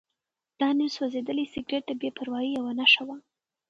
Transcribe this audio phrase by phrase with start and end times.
[0.59, 3.17] دا نیم سوځېدلی سګرټ د بې پروایۍ یوه نښه وه.